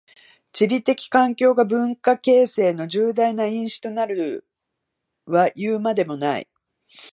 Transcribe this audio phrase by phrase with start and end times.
[0.51, 4.47] 地理的環境が文化形成の重大な因子となる
[5.27, 6.47] はいうまでもない。